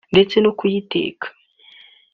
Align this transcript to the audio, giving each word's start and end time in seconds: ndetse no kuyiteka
ndetse 0.13 0.35
no 0.43 0.51
kuyiteka 0.57 1.27